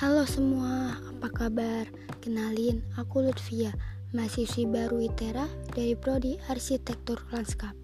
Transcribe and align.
Halo 0.00 0.24
semua, 0.24 0.96
apa 0.96 1.28
kabar? 1.28 1.84
Kenalin, 2.24 2.80
aku 2.96 3.20
Lutfia, 3.20 3.68
mahasiswi 4.16 4.64
baru 4.64 4.96
ITERA 4.96 5.44
dari 5.76 5.92
Prodi 5.92 6.40
Arsitektur 6.48 7.20
Lanskap. 7.28 7.76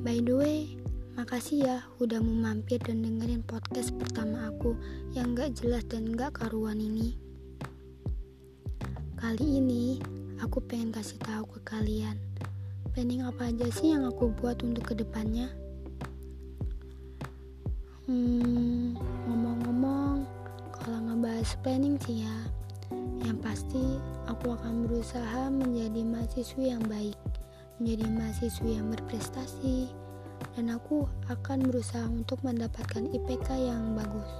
By 0.00 0.24
the 0.24 0.32
way, 0.32 0.80
makasih 1.12 1.68
ya 1.68 1.76
udah 2.00 2.24
mau 2.24 2.32
mampir 2.32 2.80
dan 2.80 3.04
dengerin 3.04 3.44
podcast 3.44 3.92
pertama 4.00 4.48
aku 4.48 4.72
yang 5.12 5.36
gak 5.36 5.60
jelas 5.60 5.84
dan 5.84 6.08
gak 6.16 6.40
karuan 6.40 6.80
ini. 6.80 7.12
Kali 9.20 9.60
ini, 9.60 10.00
aku 10.40 10.64
pengen 10.64 10.88
kasih 10.96 11.20
tahu 11.20 11.44
ke 11.60 11.68
kalian, 11.68 12.16
planning 12.96 13.28
apa 13.28 13.52
aja 13.52 13.68
sih 13.68 13.92
yang 13.92 14.08
aku 14.08 14.32
buat 14.40 14.56
untuk 14.64 14.88
ke 14.88 14.96
depannya. 14.96 15.52
Hmm, 18.08 18.91
ngebahas 21.42 21.58
planning 21.66 21.98
sih 22.06 22.22
ya, 22.22 22.36
yang 23.26 23.34
pasti 23.42 23.98
aku 24.30 24.54
akan 24.54 24.86
berusaha 24.86 25.50
menjadi 25.50 26.06
mahasiswi 26.06 26.70
yang 26.70 26.86
baik, 26.86 27.18
menjadi 27.82 28.06
mahasiswi 28.14 28.78
yang 28.78 28.86
berprestasi, 28.94 29.90
dan 30.54 30.70
aku 30.70 31.02
akan 31.26 31.66
berusaha 31.66 32.06
untuk 32.06 32.38
mendapatkan 32.46 33.10
IPK 33.10 33.58
yang 33.58 33.90
bagus. 33.98 34.30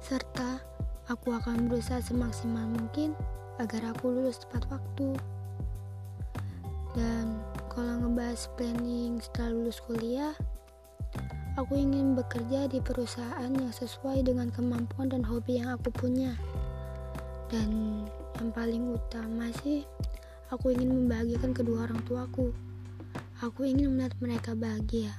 Serta 0.00 0.64
aku 1.04 1.36
akan 1.36 1.68
berusaha 1.68 2.00
semaksimal 2.00 2.64
mungkin 2.72 3.12
agar 3.60 3.92
aku 3.92 4.08
lulus 4.08 4.40
tepat 4.40 4.64
waktu. 4.72 5.20
Dan 6.96 7.44
kalau 7.68 8.08
ngebahas 8.08 8.48
planning 8.56 9.20
setelah 9.20 9.52
lulus 9.52 9.84
kuliah, 9.84 10.32
Aku 11.56 11.72
ingin 11.72 12.12
bekerja 12.12 12.68
di 12.68 12.84
perusahaan 12.84 13.48
yang 13.48 13.72
sesuai 13.72 14.28
dengan 14.28 14.52
kemampuan 14.52 15.08
dan 15.08 15.24
hobi 15.24 15.56
yang 15.56 15.72
aku 15.72 15.88
punya. 15.88 16.36
Dan 17.48 18.04
yang 18.36 18.52
paling 18.52 18.92
utama 18.92 19.48
sih, 19.64 19.88
aku 20.52 20.76
ingin 20.76 20.92
membahagiakan 20.92 21.56
kedua 21.56 21.88
orang 21.88 22.04
tuaku. 22.04 22.52
Aku 23.40 23.64
ingin 23.64 23.96
melihat 23.96 24.12
mereka 24.20 24.52
bahagia. 24.52 25.16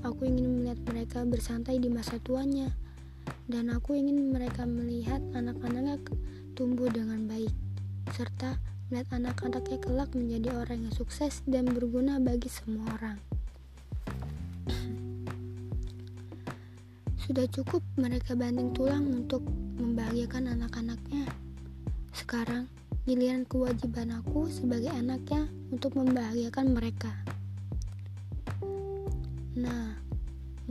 Aku 0.00 0.24
ingin 0.24 0.56
melihat 0.56 0.80
mereka 0.88 1.28
bersantai 1.28 1.76
di 1.76 1.92
masa 1.92 2.16
tuanya. 2.16 2.72
Dan 3.44 3.68
aku 3.68 3.92
ingin 3.92 4.32
mereka 4.32 4.64
melihat 4.64 5.20
anak-anaknya 5.36 6.00
tumbuh 6.56 6.88
dengan 6.88 7.28
baik. 7.28 7.52
Serta 8.16 8.56
melihat 8.88 9.20
anak-anaknya 9.20 9.84
kelak 9.84 10.16
menjadi 10.16 10.48
orang 10.64 10.88
yang 10.88 10.94
sukses 10.96 11.44
dan 11.44 11.68
berguna 11.68 12.16
bagi 12.16 12.48
semua 12.48 12.88
orang. 12.96 13.20
Sudah 17.28 17.44
cukup 17.52 17.84
mereka 18.00 18.32
banting 18.32 18.72
tulang 18.72 19.04
untuk 19.12 19.44
membahagiakan 19.76 20.56
anak-anaknya. 20.56 21.28
Sekarang, 22.16 22.72
giliran 23.04 23.44
kewajiban 23.44 24.16
aku 24.16 24.48
sebagai 24.48 24.88
anaknya 24.88 25.44
untuk 25.68 25.92
membahagiakan 26.00 26.72
mereka. 26.72 27.12
Nah, 29.60 30.00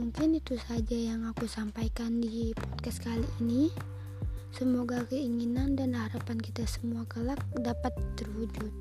mungkin 0.02 0.34
itu 0.34 0.58
saja 0.58 0.98
yang 0.98 1.30
aku 1.30 1.46
sampaikan 1.46 2.18
di 2.18 2.50
podcast 2.50 3.06
kali 3.06 3.28
ini. 3.38 3.70
Semoga 4.50 5.06
keinginan 5.06 5.78
dan 5.78 5.94
harapan 5.94 6.42
kita 6.42 6.66
semua 6.66 7.06
kelak 7.06 7.38
dapat 7.54 7.94
terwujud. 8.18 8.74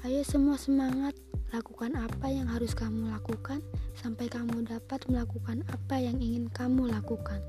Ayo 0.00 0.24
semua 0.24 0.56
semangat, 0.56 1.12
lakukan 1.52 1.92
apa 1.92 2.32
yang 2.32 2.48
harus 2.48 2.72
kamu 2.72 3.12
lakukan 3.12 3.60
sampai 3.92 4.32
kamu 4.32 4.64
dapat 4.64 5.04
melakukan 5.12 5.60
apa 5.68 6.00
yang 6.00 6.16
ingin 6.16 6.48
kamu 6.56 6.88
lakukan. 6.88 7.44